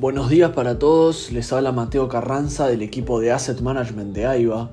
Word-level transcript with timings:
Buenos 0.00 0.30
días 0.30 0.52
para 0.52 0.78
todos, 0.78 1.32
les 1.32 1.52
habla 1.52 1.72
Mateo 1.72 2.08
Carranza 2.08 2.68
del 2.68 2.82
equipo 2.82 3.18
de 3.18 3.32
Asset 3.32 3.60
Management 3.60 4.14
de 4.14 4.26
AIBA 4.26 4.70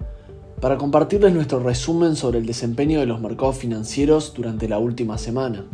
para 0.62 0.78
compartirles 0.78 1.34
nuestro 1.34 1.58
resumen 1.58 2.16
sobre 2.16 2.38
el 2.38 2.46
desempeño 2.46 3.00
de 3.00 3.08
los 3.08 3.20
mercados 3.20 3.58
financieros 3.58 4.36
durante 4.36 4.70
la 4.70 4.78
última 4.78 5.18
semana. 5.18 5.66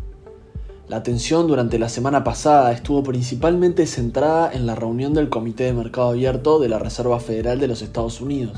La 0.87 0.95
atención 0.95 1.47
durante 1.47 1.79
la 1.79 1.89
semana 1.89 2.23
pasada 2.23 2.71
estuvo 2.71 3.03
principalmente 3.03 3.87
centrada 3.87 4.49
en 4.53 4.65
la 4.65 4.75
reunión 4.75 5.14
del 5.14 5.27
Comité 5.27 5.65
de 5.65 5.73
Mercado 5.73 6.11
Abierto 6.11 6.57
de 6.57 6.70
la 6.70 6.79
Reserva 6.79 7.20
Federal 7.20 7.59
de 7.59 7.68
los 7.68 7.81
Estados 7.81 8.21
Unidos, 8.21 8.57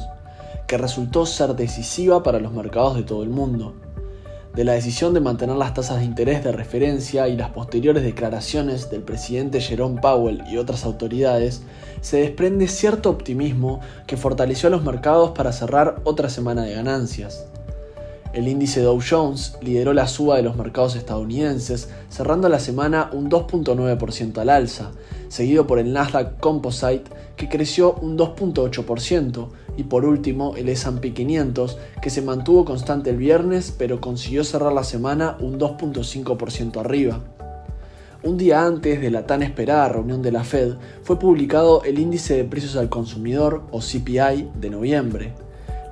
que 0.68 0.78
resultó 0.78 1.26
ser 1.26 1.56
decisiva 1.56 2.22
para 2.22 2.40
los 2.40 2.54
mercados 2.54 2.98
de 2.98 3.02
todo 3.02 3.24
el 3.24 3.30
mundo 3.30 3.74
de 4.56 4.64
la 4.64 4.74
decisión 4.74 5.14
de 5.14 5.20
mantener 5.20 5.56
las 5.56 5.74
tasas 5.74 6.00
de 6.00 6.06
interés 6.06 6.44
de 6.44 6.52
referencia 6.52 7.28
y 7.28 7.36
las 7.36 7.50
posteriores 7.50 8.04
declaraciones 8.04 8.90
del 8.92 9.02
presidente 9.02 9.62
Jerome 9.62 10.00
Powell 10.00 10.44
y 10.48 10.58
otras 10.58 10.86
autoridades, 10.86 11.64
se 12.02 12.18
desprende 12.18 12.68
cierto 12.68 13.10
optimismo 13.10 13.80
que 14.06 14.18
fortaleció 14.18 14.68
a 14.68 14.72
los 14.72 14.84
mercados 14.84 15.32
para 15.32 15.54
cerrar 15.54 16.02
otra 16.04 16.30
semana 16.30 16.64
de 16.64 16.76
ganancias. 16.76 17.46
El 18.34 18.48
índice 18.48 18.82
Dow 18.82 19.00
Jones 19.08 19.58
lideró 19.62 19.94
la 19.94 20.08
suba 20.08 20.38
de 20.38 20.44
los 20.44 20.56
mercados 20.56 20.96
estadounidenses, 20.96 21.90
cerrando 22.10 22.50
la 22.50 22.60
semana 22.60 23.10
un 23.14 23.30
2.9% 23.30 24.38
al 24.40 24.50
alza, 24.50 24.92
seguido 25.34 25.66
por 25.66 25.80
el 25.80 25.94
Nasdaq 25.94 26.40
Composite, 26.40 27.06
que 27.36 27.50
creció 27.50 27.96
un 27.96 28.20
2.8%, 28.20 29.50
y 29.78 29.84
por 29.86 30.06
último 30.06 30.56
el 30.56 30.70
S&P 30.70 31.12
500 31.12 31.80
que 32.04 32.12
se 32.12 32.22
mantuvo 32.22 32.66
constante 32.66 33.10
el 33.10 33.18
viernes 33.18 33.74
pero 33.76 34.00
consiguió 34.00 34.44
cerrar 34.44 34.74
la 34.74 34.84
semana 34.84 35.36
un 35.40 35.58
2.5% 35.58 36.80
arriba. 36.80 37.20
Un 38.22 38.38
día 38.38 38.64
antes 38.64 39.02
de 39.02 39.10
la 39.10 39.26
tan 39.26 39.42
esperada 39.42 39.90
reunión 39.90 40.22
de 40.22 40.32
la 40.32 40.44
Fed 40.44 40.76
fue 41.02 41.18
publicado 41.18 41.84
el 41.84 41.98
índice 41.98 42.36
de 42.36 42.44
precios 42.44 42.76
al 42.76 42.90
consumidor 42.90 43.64
o 43.72 43.80
CPI 43.80 44.52
de 44.54 44.70
noviembre. 44.70 45.34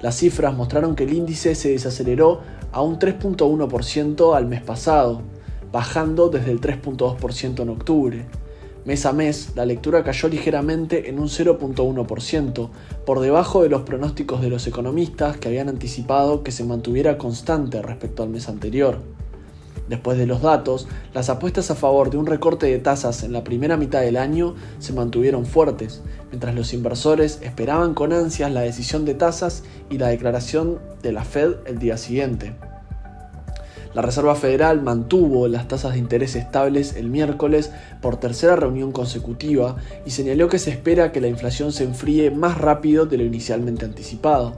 Las 0.04 0.18
cifras 0.18 0.56
mostraron 0.56 0.96
que 0.96 1.06
el 1.06 1.14
índice 1.14 1.56
se 1.56 1.72
desaceleró 1.72 2.42
a 2.72 2.84
un 2.84 3.00
3.1% 3.00 4.36
al 4.36 4.46
mes 4.46 4.62
pasado, 4.62 5.24
bajando 5.72 6.30
desde 6.30 6.52
el 6.52 6.62
3.2% 6.62 7.64
en 7.64 7.70
octubre. 7.70 8.26
Mes 8.84 9.06
a 9.06 9.14
mes, 9.14 9.52
la 9.56 9.66
lectura 9.66 10.04
cayó 10.04 10.28
ligeramente 10.28 11.08
en 11.08 11.20
un 11.20 11.28
0.1%, 11.28 12.70
por 13.06 13.20
debajo 13.20 13.62
de 13.62 13.70
los 13.70 13.84
pronósticos 13.84 14.42
de 14.42 14.50
los 14.50 14.66
economistas 14.66 15.38
que 15.38 15.50
habían 15.50 15.70
anticipado 15.70 16.42
que 16.42 16.52
se 16.52 16.64
mantuviera 16.64 17.20
constante 17.20 17.84
respecto 17.84 18.24
al 18.24 18.30
mes 18.30 18.50
anterior. 18.50 18.98
Después 19.88 20.18
de 20.18 20.26
los 20.26 20.42
datos, 20.42 20.88
las 21.14 21.30
apuestas 21.30 21.70
a 21.70 21.76
favor 21.76 22.10
de 22.10 22.18
un 22.18 22.26
recorte 22.26 22.66
de 22.66 22.80
tasas 22.80 23.24
en 23.24 23.34
la 23.34 23.44
primera 23.44 23.78
mitad 23.78 24.02
del 24.02 24.18
año 24.18 24.56
se 24.80 24.94
mantuvieron 24.94 25.46
fuertes, 25.46 26.02
mientras 26.30 26.56
los 26.56 26.74
inversores 26.74 27.40
esperaban 27.44 27.94
con 27.94 28.14
ansias 28.14 28.52
la 28.52 28.62
decisión 28.62 29.06
de 29.06 29.14
tasas 29.14 29.64
y 29.92 30.00
la 30.00 30.08
declaración 30.08 30.80
de 31.04 31.12
la 31.12 31.24
Fed 31.24 31.56
el 31.68 31.78
día 31.78 31.98
siguiente. 31.98 32.56
La 33.94 34.02
Reserva 34.02 34.36
Federal 34.36 34.82
mantuvo 34.82 35.50
las 35.50 35.68
tasas 35.68 35.94
de 35.94 36.00
interés 36.00 36.38
estables 36.38 36.96
el 36.96 37.10
miércoles 37.10 37.72
por 38.02 38.18
tercera 38.18 38.56
reunión 38.56 38.94
consecutiva 38.94 39.76
y 40.06 40.12
señaló 40.12 40.48
que 40.48 40.60
se 40.60 40.70
espera 40.70 41.12
que 41.12 41.20
la 41.20 41.28
inflación 41.28 41.74
se 41.74 41.84
enfríe 41.84 42.32
más 42.32 42.58
rápido 42.58 43.06
de 43.06 43.18
lo 43.18 43.26
inicialmente 43.26 43.84
anticipado. 43.84 44.54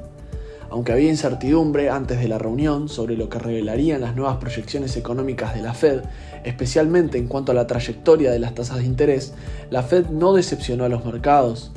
Aunque 0.70 0.92
había 0.92 1.10
incertidumbre 1.10 1.90
antes 1.90 2.20
de 2.20 2.28
la 2.28 2.38
reunión 2.38 2.90
sobre 2.90 3.18
lo 3.18 3.28
que 3.28 3.40
revelarían 3.40 4.02
las 4.02 4.16
nuevas 4.16 4.38
proyecciones 4.38 4.98
económicas 4.98 5.56
de 5.56 5.64
la 5.64 5.74
Fed, 5.74 6.02
especialmente 6.44 7.18
en 7.18 7.28
cuanto 7.28 7.52
a 7.52 7.56
la 7.56 7.66
trayectoria 7.66 8.32
de 8.32 8.40
las 8.40 8.54
tasas 8.54 8.78
de 8.78 8.86
interés, 8.86 9.34
la 9.72 9.82
Fed 9.82 10.08
no 10.08 10.34
decepcionó 10.34 10.84
a 10.84 10.90
los 10.90 11.06
mercados. 11.06 11.72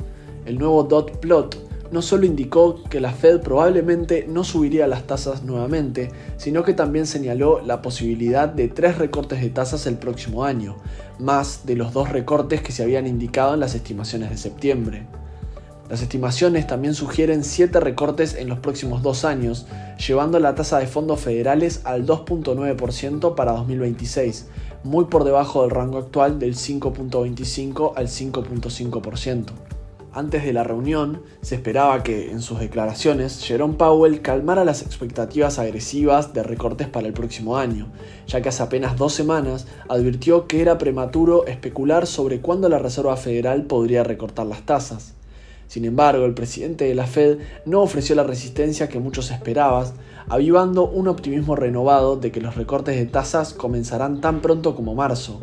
El 0.45 0.59
nuevo 0.59 0.83
dot 0.83 1.19
plot 1.19 1.66
no 1.91 2.01
solo 2.01 2.25
indicó 2.25 2.83
que 2.89 2.99
la 2.99 3.11
Fed 3.11 3.41
probablemente 3.41 4.25
no 4.27 4.43
subiría 4.43 4.87
las 4.87 5.07
tasas 5.07 5.43
nuevamente, 5.43 6.11
sino 6.37 6.63
que 6.63 6.73
también 6.73 7.07
señaló 7.07 7.61
la 7.61 7.81
posibilidad 7.81 8.49
de 8.49 8.67
tres 8.67 8.97
recortes 8.97 9.41
de 9.41 9.49
tasas 9.49 9.87
el 9.87 9.97
próximo 9.97 10.43
año, 10.43 10.75
más 11.19 11.65
de 11.65 11.75
los 11.75 11.93
dos 11.93 12.09
recortes 12.09 12.61
que 12.61 12.71
se 12.71 12.83
habían 12.83 13.07
indicado 13.07 13.53
en 13.53 13.59
las 13.59 13.75
estimaciones 13.75 14.29
de 14.29 14.37
septiembre. 14.37 15.07
Las 15.89 16.01
estimaciones 16.01 16.67
también 16.67 16.93
sugieren 16.93 17.45
siete 17.45 17.79
recortes 17.79 18.35
en 18.35 18.49
los 18.49 18.59
próximos 18.59 19.01
dos 19.01 19.23
años, 19.23 19.67
llevando 20.05 20.37
la 20.39 20.53
tasa 20.53 20.79
de 20.79 20.87
fondos 20.87 21.21
federales 21.21 21.81
al 21.85 22.05
2.9% 22.05 23.35
para 23.35 23.53
2026, 23.53 24.47
muy 24.83 25.05
por 25.05 25.23
debajo 25.23 25.61
del 25.61 25.71
rango 25.71 25.97
actual 25.97 26.39
del 26.39 26.55
5.25 26.55 27.93
al 27.95 28.07
5.5%. 28.07 29.66
Antes 30.17 30.43
de 30.43 30.51
la 30.51 30.63
reunión, 30.63 31.21
se 31.43 31.53
esperaba 31.53 32.01
que, 32.01 32.31
en 32.31 32.41
sus 32.41 32.59
declaraciones, 32.59 33.39
Jerome 33.43 33.75
Powell 33.75 34.23
calmara 34.23 34.65
las 34.65 34.81
expectativas 34.81 35.59
agresivas 35.59 36.33
de 36.33 36.41
recortes 36.41 36.87
para 36.87 37.05
el 37.05 37.13
próximo 37.13 37.55
año, 37.55 37.91
ya 38.25 38.41
que 38.41 38.49
hace 38.49 38.63
apenas 38.63 38.97
dos 38.97 39.13
semanas 39.13 39.67
advirtió 39.87 40.47
que 40.47 40.63
era 40.63 40.79
prematuro 40.79 41.45
especular 41.45 42.07
sobre 42.07 42.41
cuándo 42.41 42.67
la 42.67 42.79
Reserva 42.79 43.15
Federal 43.15 43.65
podría 43.65 44.03
recortar 44.03 44.47
las 44.47 44.65
tasas. 44.65 45.13
Sin 45.67 45.85
embargo, 45.85 46.25
el 46.25 46.33
presidente 46.33 46.85
de 46.85 46.95
la 46.95 47.05
Fed 47.05 47.37
no 47.67 47.83
ofreció 47.83 48.15
la 48.15 48.23
resistencia 48.23 48.89
que 48.89 48.99
muchos 48.99 49.29
esperaban, 49.29 49.85
avivando 50.29 50.89
un 50.89 51.09
optimismo 51.09 51.55
renovado 51.55 52.15
de 52.15 52.31
que 52.31 52.41
los 52.41 52.55
recortes 52.55 52.95
de 52.95 53.05
tasas 53.05 53.53
comenzarán 53.53 54.19
tan 54.19 54.41
pronto 54.41 54.75
como 54.75 54.95
marzo. 54.95 55.41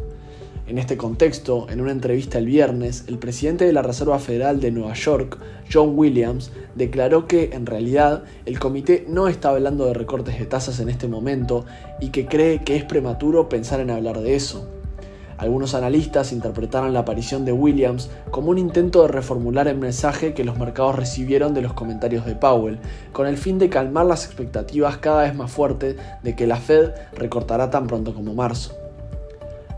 En 0.66 0.78
este 0.78 0.97
contexto, 0.97 1.66
en 1.69 1.82
una 1.82 1.92
entrevista 1.92 2.38
el 2.38 2.47
viernes, 2.47 3.04
el 3.06 3.19
presidente 3.19 3.66
de 3.66 3.75
la 3.75 3.82
Reserva 3.82 4.19
Federal 4.19 4.60
de 4.60 4.70
Nueva 4.70 4.94
York, 4.94 5.38
John 5.70 5.92
Williams, 5.94 6.52
declaró 6.75 7.26
que 7.26 7.50
en 7.52 7.66
realidad 7.66 8.22
el 8.47 8.58
comité 8.58 9.04
no 9.06 9.28
está 9.28 9.50
hablando 9.50 9.84
de 9.84 9.92
recortes 9.92 10.38
de 10.38 10.47
tasas 10.47 10.80
en 10.80 10.88
este 10.88 11.06
momento 11.06 11.66
y 12.00 12.08
que 12.08 12.24
cree 12.24 12.62
que 12.62 12.76
es 12.76 12.84
prematuro 12.84 13.50
pensar 13.50 13.80
en 13.80 13.91
hablar 13.91 14.20
de 14.20 14.36
eso. 14.36 14.66
Algunos 15.36 15.74
analistas 15.74 16.32
interpretaron 16.32 16.94
la 16.94 17.00
aparición 17.00 17.44
de 17.44 17.53
Williams 17.53 18.08
como 18.30 18.48
un 18.48 18.56
intento 18.56 19.03
de 19.03 19.08
reformular 19.08 19.69
el 19.69 19.76
mensaje 19.76 20.32
que 20.32 20.44
los 20.44 20.58
mercados 20.58 20.97
recibieron 20.97 21.53
de 21.53 21.60
los 21.60 21.74
comentarios 21.74 22.24
de 22.24 22.36
Powell, 22.36 22.78
con 23.12 23.26
el 23.26 23.36
fin 23.36 23.58
de 23.58 23.69
calmar 23.69 24.06
las 24.06 24.24
expectativas 24.24 24.97
cada 24.97 25.24
vez 25.24 25.34
más 25.34 25.50
fuertes 25.50 25.97
de 26.22 26.34
que 26.34 26.47
la 26.47 26.56
Fed 26.56 26.92
recortará 27.14 27.69
tan 27.69 27.86
pronto 27.86 28.14
como 28.14 28.32
marzo. 28.32 28.84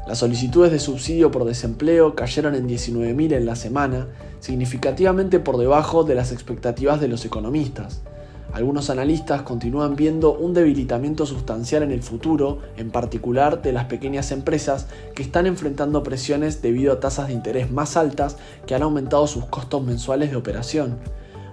Las 0.06 0.18
solicitudes 0.18 0.70
de 0.70 0.78
subsidio 0.78 1.32
por 1.32 1.44
desempleo 1.44 2.14
cayeron 2.14 2.54
en 2.54 2.68
19.000 2.68 3.32
en 3.32 3.44
la 3.44 3.56
semana, 3.56 4.06
significativamente 4.38 5.40
por 5.40 5.58
debajo 5.58 6.04
de 6.04 6.14
las 6.14 6.30
expectativas 6.30 7.00
de 7.00 7.08
los 7.08 7.24
economistas. 7.24 8.02
Algunos 8.52 8.88
analistas 8.88 9.42
continúan 9.42 9.96
viendo 9.96 10.32
un 10.32 10.54
debilitamiento 10.54 11.26
sustancial 11.26 11.82
en 11.82 11.90
el 11.90 12.04
futuro, 12.04 12.60
en 12.76 12.92
particular 12.92 13.62
de 13.62 13.72
las 13.72 13.86
pequeñas 13.86 14.30
empresas 14.30 14.86
que 15.16 15.24
están 15.24 15.46
enfrentando 15.46 16.04
presiones 16.04 16.62
debido 16.62 16.92
a 16.92 17.00
tasas 17.00 17.26
de 17.26 17.34
interés 17.34 17.72
más 17.72 17.96
altas 17.96 18.36
que 18.64 18.76
han 18.76 18.82
aumentado 18.82 19.26
sus 19.26 19.46
costos 19.46 19.82
mensuales 19.82 20.30
de 20.30 20.36
operación. 20.36 20.98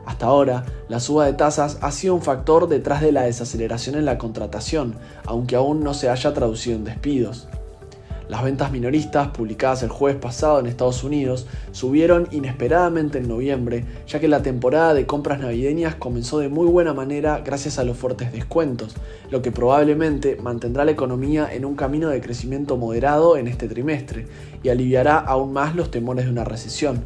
Hasta 0.06 0.28
ahora, 0.28 0.64
la 0.90 1.00
suba 1.00 1.26
de 1.26 1.34
tasas 1.34 1.80
ha 1.82 1.92
sido 1.92 2.14
un 2.14 2.22
factor 2.22 2.68
detrás 2.68 3.02
de 3.02 3.14
la 3.14 3.24
desaceleración 3.24 3.96
en 3.96 4.06
la 4.06 4.20
contratación, 4.20 4.94
aunque 5.26 5.56
aún 5.56 5.84
no 5.84 5.96
se 5.96 6.10
haya 6.10 6.34
traducido 6.34 6.76
en 6.76 6.84
despidos. 6.84 7.48
Las 8.34 8.44
ventas 8.44 8.72
minoristas, 8.72 9.28
publicadas 9.28 9.84
el 9.84 9.90
jueves 9.90 10.20
pasado 10.20 10.60
en 10.60 10.66
Estados 10.66 11.04
Unidos, 11.04 11.46
subieron 11.72 12.28
inesperadamente 12.32 13.20
en 13.20 13.28
noviembre, 13.28 13.86
ya 14.08 14.20
que 14.20 14.28
la 14.28 14.42
temporada 14.42 14.96
de 14.96 15.06
compras 15.06 15.40
navideñas 15.40 15.94
comenzó 15.94 16.40
de 16.40 16.50
muy 16.50 16.66
buena 16.66 16.96
manera 16.96 17.44
gracias 17.46 17.78
a 17.78 17.84
los 17.84 17.96
fuertes 17.96 18.32
descuentos, 18.32 18.96
lo 19.30 19.44
que 19.44 19.52
probablemente 19.52 20.36
mantendrá 20.38 20.84
la 20.84 20.90
economía 20.90 21.48
en 21.54 21.64
un 21.64 21.76
camino 21.76 22.10
de 22.10 22.22
crecimiento 22.22 22.76
moderado 22.76 23.38
en 23.38 23.48
este 23.48 23.68
trimestre 23.68 24.26
y 24.64 24.70
aliviará 24.70 25.20
aún 25.20 25.54
más 25.54 25.76
los 25.76 25.92
temores 25.92 26.26
de 26.26 26.32
una 26.32 26.44
recesión. 26.44 27.04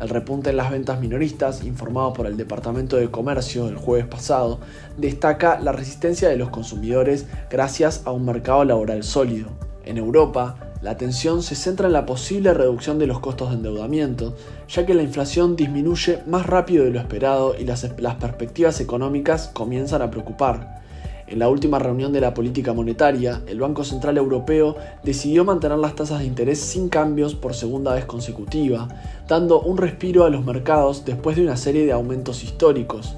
El 0.00 0.08
repunte 0.08 0.50
en 0.50 0.56
las 0.56 0.70
ventas 0.70 1.00
minoristas, 1.00 1.64
informado 1.64 2.12
por 2.12 2.28
el 2.28 2.36
Departamento 2.36 2.94
de 2.96 3.10
Comercio 3.10 3.66
el 3.66 3.76
jueves 3.76 4.06
pasado, 4.06 4.60
destaca 4.96 5.58
la 5.58 5.72
resistencia 5.72 6.28
de 6.28 6.36
los 6.36 6.50
consumidores 6.50 7.26
gracias 7.50 8.02
a 8.04 8.12
un 8.12 8.24
mercado 8.24 8.64
laboral 8.64 9.02
sólido. 9.02 9.69
En 9.84 9.96
Europa, 9.96 10.56
la 10.82 10.92
atención 10.92 11.42
se 11.42 11.54
centra 11.54 11.86
en 11.86 11.92
la 11.92 12.06
posible 12.06 12.54
reducción 12.54 12.98
de 12.98 13.06
los 13.06 13.20
costos 13.20 13.50
de 13.50 13.56
endeudamiento, 13.56 14.34
ya 14.68 14.86
que 14.86 14.94
la 14.94 15.02
inflación 15.02 15.56
disminuye 15.56 16.22
más 16.26 16.46
rápido 16.46 16.84
de 16.84 16.90
lo 16.90 17.00
esperado 17.00 17.54
y 17.58 17.64
las, 17.64 17.84
perspectivas 18.18 18.80
económicas 18.80 19.50
comienzan 19.52 20.02
a 20.02 20.10
preocupar. 20.10 20.80
En 21.26 21.38
la 21.38 21.48
última 21.48 21.78
reunión 21.78 22.12
de 22.12 22.20
la 22.20 22.34
política 22.34 22.72
monetaria, 22.72 23.42
el 23.46 23.60
Banco 23.60 23.84
Central 23.84 24.16
Europeo 24.16 24.76
decidió 25.04 25.44
mantener 25.44 25.78
las 25.78 25.94
tasas 25.94 26.20
de 26.20 26.24
interés 26.24 26.58
sin 26.58 26.88
cambios 26.88 27.34
por 27.34 27.54
segunda 27.54 27.94
vez 27.94 28.04
consecutiva, 28.04 28.88
dando 29.28 29.60
un 29.60 29.76
respiro 29.76 30.24
a 30.24 30.30
los 30.30 30.44
mercados 30.44 31.04
después 31.04 31.36
de 31.36 31.42
una 31.42 31.56
serie 31.56 31.86
de 31.86 31.92
aumentos 31.92 32.42
históricos. 32.42 33.14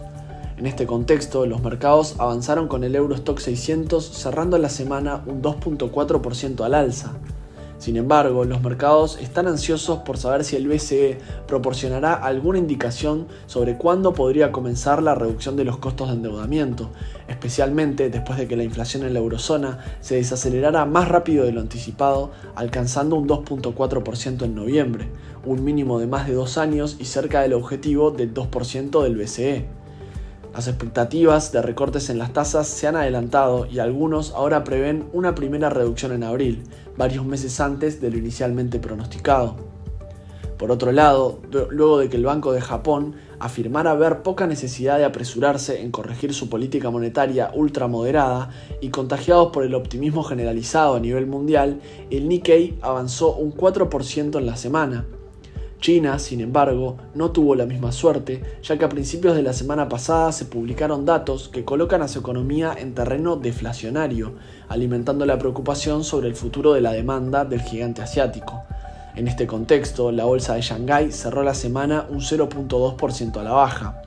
En 0.62 0.66
este 0.66 0.86
contexto, 0.86 1.44
los 1.44 1.60
mercados 1.60 2.14
avanzaron 2.18 2.68
con 2.68 2.84
el 2.84 2.94
Eurostock 2.94 3.40
600 3.40 4.04
cerrando 4.04 4.58
la 4.58 4.68
semana 4.68 5.24
un 5.26 5.42
2.4% 5.42 6.64
al 6.64 6.74
alza. 6.74 7.14
Sin 7.78 7.96
embargo, 7.96 8.44
los 8.44 8.62
mercados 8.62 9.18
están 9.20 9.48
ansiosos 9.48 9.98
por 10.04 10.18
saber 10.18 10.44
si 10.44 10.54
el 10.54 10.68
BCE 10.68 11.18
proporcionará 11.48 12.14
alguna 12.14 12.58
indicación 12.58 13.26
sobre 13.46 13.76
cuándo 13.76 14.14
podría 14.14 14.52
comenzar 14.52 15.02
la 15.02 15.16
reducción 15.16 15.56
de 15.56 15.64
los 15.64 15.78
costos 15.78 16.10
de 16.10 16.14
endeudamiento, 16.14 16.90
especialmente 17.26 18.08
después 18.08 18.38
de 18.38 18.46
que 18.46 18.54
la 18.54 18.62
inflación 18.62 19.02
en 19.02 19.14
la 19.14 19.18
eurozona 19.18 19.80
se 20.00 20.14
desacelerara 20.14 20.84
más 20.84 21.08
rápido 21.08 21.44
de 21.44 21.50
lo 21.50 21.60
anticipado, 21.60 22.30
alcanzando 22.54 23.16
un 23.16 23.26
2.4% 23.26 24.44
en 24.44 24.54
noviembre, 24.54 25.08
un 25.44 25.64
mínimo 25.64 25.98
de 25.98 26.06
más 26.06 26.28
de 26.28 26.34
dos 26.34 26.56
años 26.56 26.98
y 27.00 27.06
cerca 27.06 27.40
del 27.40 27.54
objetivo 27.54 28.12
del 28.12 28.32
2% 28.32 29.02
del 29.02 29.16
BCE. 29.16 29.81
Las 30.54 30.68
expectativas 30.68 31.50
de 31.50 31.62
recortes 31.62 32.10
en 32.10 32.18
las 32.18 32.34
tasas 32.34 32.68
se 32.68 32.86
han 32.86 32.94
adelantado 32.94 33.64
y 33.64 33.78
algunos 33.78 34.32
ahora 34.32 34.64
prevén 34.64 35.08
una 35.14 35.34
primera 35.34 35.70
reducción 35.70 36.12
en 36.12 36.24
abril, 36.24 36.64
varios 36.94 37.24
meses 37.24 37.58
antes 37.58 38.02
de 38.02 38.10
lo 38.10 38.18
inicialmente 38.18 38.78
pronosticado. 38.78 39.56
Por 40.58 40.70
otro 40.70 40.92
lado, 40.92 41.40
luego 41.70 41.98
de 41.98 42.10
que 42.10 42.18
el 42.18 42.26
Banco 42.26 42.52
de 42.52 42.60
Japón 42.60 43.16
afirmara 43.40 43.94
ver 43.94 44.22
poca 44.22 44.46
necesidad 44.46 44.98
de 44.98 45.06
apresurarse 45.06 45.80
en 45.80 45.90
corregir 45.90 46.34
su 46.34 46.50
política 46.50 46.90
monetaria 46.90 47.50
ultramoderada 47.54 48.50
y 48.80 48.90
contagiados 48.90 49.52
por 49.52 49.64
el 49.64 49.74
optimismo 49.74 50.22
generalizado 50.22 50.94
a 50.94 51.00
nivel 51.00 51.26
mundial, 51.26 51.80
el 52.10 52.28
Nikkei 52.28 52.78
avanzó 52.82 53.34
un 53.34 53.54
4% 53.54 54.38
en 54.38 54.46
la 54.46 54.56
semana, 54.56 55.06
China, 55.82 56.20
sin 56.20 56.40
embargo, 56.40 56.96
no 57.12 57.32
tuvo 57.32 57.56
la 57.56 57.66
misma 57.66 57.90
suerte, 57.90 58.40
ya 58.62 58.78
que 58.78 58.84
a 58.84 58.88
principios 58.88 59.34
de 59.34 59.42
la 59.42 59.52
semana 59.52 59.88
pasada 59.88 60.30
se 60.30 60.44
publicaron 60.44 61.04
datos 61.04 61.48
que 61.48 61.64
colocan 61.64 62.02
a 62.02 62.08
su 62.08 62.20
economía 62.20 62.72
en 62.78 62.94
terreno 62.94 63.34
deflacionario, 63.34 64.36
alimentando 64.68 65.26
la 65.26 65.40
preocupación 65.40 66.04
sobre 66.04 66.28
el 66.28 66.36
futuro 66.36 66.72
de 66.72 66.82
la 66.82 66.92
demanda 66.92 67.44
del 67.44 67.62
gigante 67.62 68.00
asiático. 68.00 68.62
En 69.16 69.26
este 69.26 69.48
contexto, 69.48 70.12
la 70.12 70.24
bolsa 70.24 70.54
de 70.54 70.62
Shanghái 70.62 71.10
cerró 71.10 71.42
la 71.42 71.52
semana 71.52 72.06
un 72.08 72.20
0.2% 72.20 73.36
a 73.38 73.42
la 73.42 73.52
baja. 73.52 74.02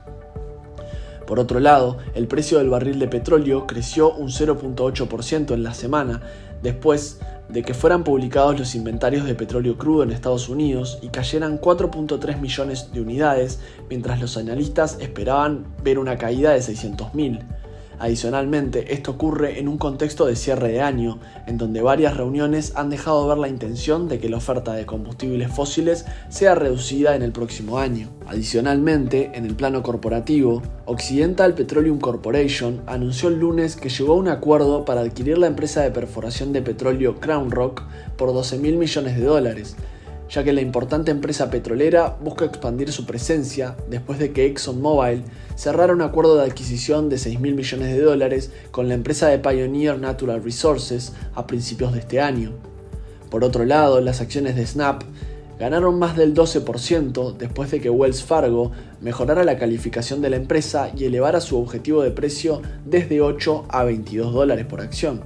Por 1.26 1.38
otro 1.38 1.60
lado, 1.60 1.98
el 2.14 2.26
precio 2.26 2.56
del 2.56 2.70
barril 2.70 2.98
de 2.98 3.08
petróleo 3.08 3.66
creció 3.66 4.14
un 4.14 4.28
0.8% 4.28 5.52
en 5.52 5.62
la 5.62 5.74
semana, 5.74 6.22
después 6.62 7.20
de 7.48 7.62
que 7.62 7.74
fueran 7.74 8.02
publicados 8.02 8.58
los 8.58 8.74
inventarios 8.74 9.24
de 9.24 9.34
petróleo 9.34 9.78
crudo 9.78 10.02
en 10.02 10.10
Estados 10.10 10.48
Unidos 10.48 10.98
y 11.02 11.08
cayeran 11.08 11.60
4.3 11.60 12.40
millones 12.40 12.92
de 12.92 13.00
unidades, 13.00 13.60
mientras 13.88 14.20
los 14.20 14.36
analistas 14.36 14.98
esperaban 15.00 15.64
ver 15.82 15.98
una 15.98 16.18
caída 16.18 16.52
de 16.52 16.58
600.000. 16.58 17.40
Adicionalmente, 17.98 18.92
esto 18.92 19.12
ocurre 19.12 19.58
en 19.58 19.68
un 19.68 19.78
contexto 19.78 20.26
de 20.26 20.36
cierre 20.36 20.68
de 20.68 20.82
año, 20.82 21.18
en 21.46 21.56
donde 21.56 21.80
varias 21.80 22.16
reuniones 22.16 22.72
han 22.76 22.90
dejado 22.90 23.26
ver 23.26 23.38
la 23.38 23.48
intención 23.48 24.08
de 24.08 24.18
que 24.18 24.28
la 24.28 24.36
oferta 24.36 24.74
de 24.74 24.84
combustibles 24.84 25.50
fósiles 25.50 26.04
sea 26.28 26.54
reducida 26.54 27.16
en 27.16 27.22
el 27.22 27.32
próximo 27.32 27.78
año. 27.78 28.10
Adicionalmente, 28.26 29.30
en 29.34 29.46
el 29.46 29.54
plano 29.54 29.82
corporativo, 29.82 30.62
Occidental 30.84 31.54
Petroleum 31.54 31.98
Corporation 31.98 32.82
anunció 32.86 33.28
el 33.30 33.40
lunes 33.40 33.76
que 33.76 33.88
llegó 33.88 34.12
a 34.12 34.16
un 34.16 34.28
acuerdo 34.28 34.84
para 34.84 35.00
adquirir 35.00 35.38
la 35.38 35.46
empresa 35.46 35.82
de 35.82 35.90
perforación 35.90 36.52
de 36.52 36.62
petróleo 36.62 37.18
Crown 37.18 37.50
Rock 37.50 37.82
por 38.16 38.32
12 38.32 38.58
mil 38.58 38.76
millones 38.76 39.16
de 39.16 39.24
dólares, 39.24 39.76
ya 40.28 40.42
que 40.42 40.52
la 40.52 40.60
importante 40.60 41.10
empresa 41.10 41.50
petrolera 41.50 42.16
busca 42.20 42.44
expandir 42.44 42.92
su 42.92 43.06
presencia 43.06 43.76
después 43.88 44.18
de 44.18 44.32
que 44.32 44.46
ExxonMobil 44.46 45.24
cerrara 45.54 45.92
un 45.92 46.02
acuerdo 46.02 46.36
de 46.36 46.44
adquisición 46.44 47.08
de 47.08 47.18
6 47.18 47.40
mil 47.40 47.54
millones 47.54 47.94
de 47.94 48.00
dólares 48.00 48.50
con 48.70 48.88
la 48.88 48.94
empresa 48.94 49.28
de 49.28 49.38
Pioneer 49.38 49.98
Natural 49.98 50.42
Resources 50.42 51.12
a 51.34 51.46
principios 51.46 51.92
de 51.92 52.00
este 52.00 52.20
año. 52.20 52.52
Por 53.30 53.44
otro 53.44 53.64
lado, 53.64 54.00
las 54.00 54.20
acciones 54.20 54.56
de 54.56 54.66
Snap 54.66 55.02
ganaron 55.58 55.98
más 55.98 56.16
del 56.16 56.34
12% 56.34 57.36
después 57.36 57.70
de 57.70 57.80
que 57.80 57.90
Wells 57.90 58.22
Fargo 58.22 58.72
mejorara 59.00 59.44
la 59.44 59.58
calificación 59.58 60.20
de 60.20 60.30
la 60.30 60.36
empresa 60.36 60.90
y 60.94 61.04
elevara 61.04 61.40
su 61.40 61.58
objetivo 61.58 62.02
de 62.02 62.10
precio 62.10 62.60
desde 62.84 63.20
8 63.20 63.66
a 63.68 63.84
22 63.84 64.32
dólares 64.32 64.66
por 64.66 64.80
acción. 64.80 65.22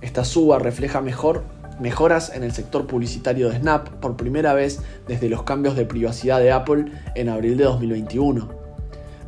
Esta 0.00 0.24
suba 0.24 0.58
refleja 0.58 1.00
mejor 1.00 1.44
mejoras 1.80 2.32
en 2.34 2.42
el 2.42 2.52
sector 2.52 2.86
publicitario 2.86 3.48
de 3.48 3.58
Snap 3.58 3.88
por 3.88 4.16
primera 4.16 4.54
vez 4.54 4.80
desde 5.08 5.28
los 5.28 5.42
cambios 5.42 5.76
de 5.76 5.86
privacidad 5.86 6.40
de 6.40 6.52
Apple 6.52 6.86
en 7.14 7.28
abril 7.28 7.56
de 7.56 7.64
2021. 7.64 8.60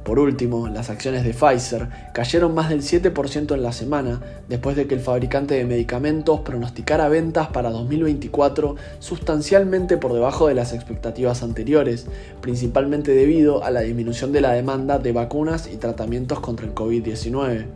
Por 0.05 0.19
último, 0.19 0.69
las 0.69 0.91
acciones 0.91 1.23
de 1.23 1.33
Pfizer 1.33 1.89
cayeron 2.13 2.55
más 2.55 2.69
del 2.69 2.83
7% 2.83 3.55
en 3.55 3.63
la 3.63 3.73
semana 3.73 4.21
después 4.49 4.75
de 4.75 4.89
que 4.89 4.95
el 4.95 5.01
fabricante 5.01 5.55
de 5.55 5.65
medicamentos 5.65 6.41
pronosticara 6.41 7.09
ventas 7.09 7.49
para 7.49 7.71
2024 7.71 8.75
sustancialmente 8.99 9.97
por 9.99 10.13
debajo 10.13 10.49
de 10.49 10.55
las 10.55 10.73
expectativas 10.73 11.45
anteriores, 11.45 12.07
principalmente 12.41 13.13
debido 13.13 13.63
a 13.63 13.71
la 13.71 13.83
disminución 13.83 14.33
de 14.33 14.41
la 14.41 14.53
demanda 14.53 14.99
de 14.99 15.13
vacunas 15.13 15.69
y 15.73 15.77
tratamientos 15.77 16.41
contra 16.41 16.67
el 16.67 16.75
COVID-19. 16.75 17.67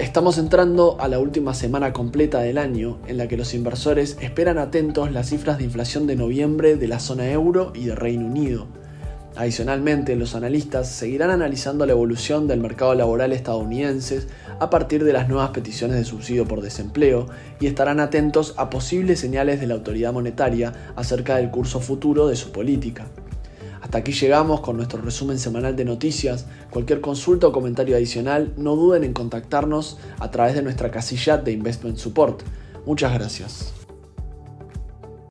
Estamos 0.00 0.38
entrando 0.38 0.96
a 0.98 1.06
la 1.06 1.20
última 1.20 1.54
semana 1.54 1.92
completa 1.92 2.40
del 2.40 2.58
año 2.58 2.98
en 3.06 3.16
la 3.16 3.28
que 3.28 3.36
los 3.36 3.54
inversores 3.54 4.16
esperan 4.20 4.58
atentos 4.58 5.12
las 5.12 5.28
cifras 5.28 5.58
de 5.58 5.64
inflación 5.64 6.08
de 6.08 6.16
noviembre 6.16 6.74
de 6.74 6.88
la 6.88 6.98
zona 6.98 7.30
euro 7.30 7.70
y 7.76 7.84
de 7.84 7.94
Reino 7.94 8.26
Unido. 8.26 8.66
Adicionalmente, 9.36 10.16
los 10.16 10.34
analistas 10.34 10.88
seguirán 10.88 11.30
analizando 11.30 11.86
la 11.86 11.92
evolución 11.92 12.48
del 12.48 12.58
mercado 12.58 12.92
laboral 12.96 13.32
estadounidense 13.32 14.26
a 14.58 14.68
partir 14.68 15.04
de 15.04 15.12
las 15.12 15.28
nuevas 15.28 15.50
peticiones 15.50 15.96
de 15.96 16.04
subsidio 16.04 16.44
por 16.44 16.60
desempleo 16.60 17.28
y 17.60 17.68
estarán 17.68 18.00
atentos 18.00 18.54
a 18.56 18.70
posibles 18.70 19.20
señales 19.20 19.60
de 19.60 19.68
la 19.68 19.74
autoridad 19.74 20.12
monetaria 20.12 20.72
acerca 20.96 21.36
del 21.36 21.52
curso 21.52 21.78
futuro 21.78 22.26
de 22.26 22.34
su 22.34 22.50
política. 22.50 23.06
Hasta 23.88 24.00
aquí 24.00 24.12
llegamos 24.12 24.60
con 24.60 24.76
nuestro 24.76 25.00
resumen 25.00 25.38
semanal 25.38 25.74
de 25.74 25.86
noticias. 25.86 26.44
Cualquier 26.68 27.00
consulta 27.00 27.46
o 27.46 27.52
comentario 27.52 27.96
adicional, 27.96 28.52
no 28.58 28.76
duden 28.76 29.02
en 29.02 29.14
contactarnos 29.14 29.96
a 30.18 30.30
través 30.30 30.54
de 30.54 30.60
nuestra 30.60 30.90
casilla 30.90 31.38
de 31.38 31.52
Investment 31.52 31.96
Support. 31.96 32.42
Muchas 32.84 33.14
gracias. 33.14 33.77